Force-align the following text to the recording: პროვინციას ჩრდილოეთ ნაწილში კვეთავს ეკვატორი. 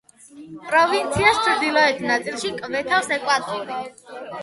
პროვინციას 0.71 1.43
ჩრდილოეთ 1.49 2.03
ნაწილში 2.09 2.57
კვეთავს 2.65 3.17
ეკვატორი. 3.21 3.83